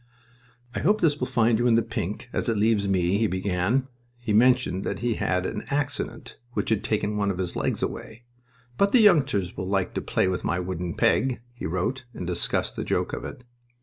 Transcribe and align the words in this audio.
"I 0.73 0.79
hope 0.79 0.99
this 0.99 1.19
will 1.19 1.27
find 1.27 1.59
you 1.59 1.67
in 1.67 1.75
the 1.75 1.83
pink, 1.83 2.27
as 2.33 2.49
it 2.49 2.57
leaves 2.57 2.87
me," 2.87 3.19
he 3.19 3.27
began. 3.27 3.87
He 4.17 4.33
mentioned 4.33 4.83
that 4.83 4.97
he 4.97 5.13
had 5.13 5.45
had 5.45 5.45
an 5.45 5.63
"accident" 5.69 6.39
which 6.53 6.71
had 6.71 6.83
taken 6.83 7.17
one 7.17 7.29
of 7.29 7.37
his 7.37 7.55
legs 7.55 7.83
away. 7.83 8.23
"But 8.79 8.93
the 8.93 8.99
youngsters 8.99 9.55
will 9.55 9.67
like 9.67 9.93
to 9.93 10.01
play 10.01 10.27
with 10.27 10.43
my 10.43 10.59
wooden 10.59 10.95
peg," 10.95 11.39
he 11.53 11.67
wrote, 11.67 12.05
and 12.15 12.25
discussed 12.25 12.75
the 12.75 12.83
joke 12.83 13.13
of 13.13 13.23
it. 13.23 13.43